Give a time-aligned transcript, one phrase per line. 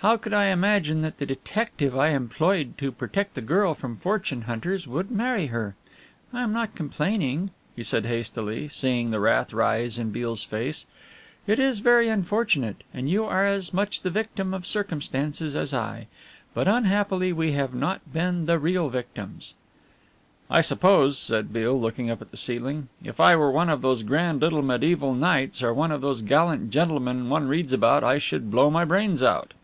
[0.00, 4.42] How could I imagine that the detective I employed to protect the girl from fortune
[4.42, 5.74] hunters would marry her?
[6.32, 10.86] I am not complaining," he said hastily, seeing the wrath rise in Beale's face,
[11.48, 16.06] "it is very unfortunate, and you are as much the victim of circumstances as I.
[16.54, 19.54] But unhappily we have not been the real victims."
[20.48, 24.04] "I suppose," said Beale, looking up at the ceiling, "if I were one of those
[24.04, 28.48] grand little mediæval knights or one of those gallant gentlemen one reads about I should
[28.52, 29.54] blow my brains out."